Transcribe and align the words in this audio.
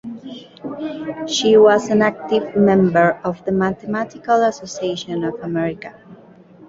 She 1.27 1.57
was 1.57 1.89
an 1.91 2.01
active 2.01 2.55
member 2.55 3.21
of 3.23 3.45
the 3.45 3.51
Mathematical 3.51 4.41
Association 4.43 5.23
of 5.23 5.35
America. 5.43 5.93